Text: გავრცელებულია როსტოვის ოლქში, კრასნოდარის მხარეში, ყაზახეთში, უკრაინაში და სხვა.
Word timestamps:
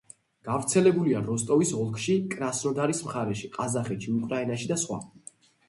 გავრცელებულია 0.45 1.21
როსტოვის 1.27 1.73
ოლქში, 1.83 2.17
კრასნოდარის 2.33 3.03
მხარეში, 3.11 3.53
ყაზახეთში, 3.61 4.17
უკრაინაში 4.25 4.75
და 4.77 4.83
სხვა. 4.87 5.03